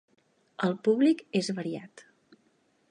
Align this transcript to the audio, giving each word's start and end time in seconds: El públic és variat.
El 0.67 0.73
públic 0.87 1.21
és 1.41 1.51
variat. 1.61 2.07